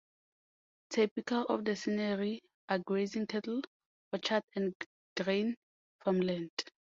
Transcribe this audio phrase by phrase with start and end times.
[0.89, 3.61] Typical of the scenery are grazing cattle,
[4.11, 4.73] orchards and
[5.15, 5.55] grain
[6.03, 6.49] farmland.